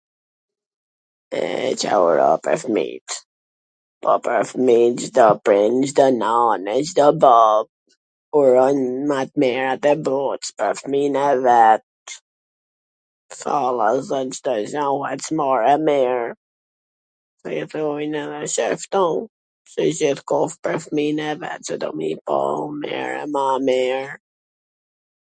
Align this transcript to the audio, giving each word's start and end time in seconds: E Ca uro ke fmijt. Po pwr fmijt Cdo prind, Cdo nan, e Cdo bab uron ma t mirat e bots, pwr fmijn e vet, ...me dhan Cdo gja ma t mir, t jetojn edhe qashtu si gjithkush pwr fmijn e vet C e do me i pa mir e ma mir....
E 1.39 1.39
Ca 1.81 1.91
uro 2.09 2.29
ke 2.45 2.53
fmijt. 2.61 3.09
Po 4.05 4.13
pwr 4.27 4.43
fmijt 4.51 4.97
Cdo 5.05 5.25
prind, 5.49 5.81
Cdo 5.89 6.05
nan, 6.21 6.61
e 6.75 6.77
Cdo 6.91 7.07
bab 7.25 7.65
uron 8.39 8.79
ma 9.11 9.17
t 9.31 9.43
mirat 9.43 9.83
e 9.89 9.91
bots, 10.07 10.47
pwr 10.61 10.73
fmijn 10.79 11.15
e 11.23 11.27
vet, 11.45 11.83
...me 13.35 13.91
dhan 14.07 14.29
Cdo 14.39 14.55
gja 14.71 14.85
ma 15.03 15.11
t 15.25 15.37
mir, 15.89 16.19
t 17.43 17.53
jetojn 17.59 18.17
edhe 18.23 18.39
qashtu 18.55 19.03
si 19.75 19.85
gjithkush 19.99 20.55
pwr 20.65 20.75
fmijn 20.87 21.19
e 21.27 21.29
vet 21.45 21.61
C 21.69 21.77
e 21.77 21.77
do 21.85 21.89
me 21.99 22.05
i 22.15 22.17
pa 22.31 22.39
mir 22.81 23.11
e 23.23 23.29
ma 23.35 23.45
mir.... 23.69 24.07